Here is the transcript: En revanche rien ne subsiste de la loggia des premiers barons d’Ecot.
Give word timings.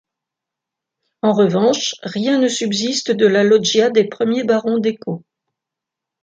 En 1.21 1.31
revanche 1.31 1.93
rien 2.01 2.39
ne 2.39 2.47
subsiste 2.47 3.11
de 3.11 3.27
la 3.27 3.43
loggia 3.43 3.91
des 3.91 4.05
premiers 4.07 4.43
barons 4.43 4.79
d’Ecot. 4.79 5.23